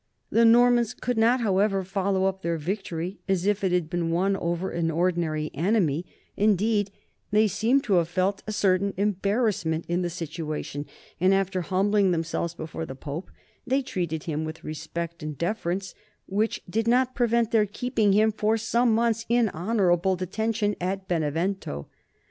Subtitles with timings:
[0.31, 4.35] The Normans could not, however, follow up their victory as if it had been won
[4.35, 6.89] over an ordinary enemy; indeed
[7.29, 10.87] they seem to have felt a certain embarrassment in the situation,
[11.19, 13.29] and after humbling themselves before the Pope,
[13.67, 15.93] they treated him with respect and deference
[16.25, 21.85] which did not prevent their keeping him for some months in honorable detention at Benevento.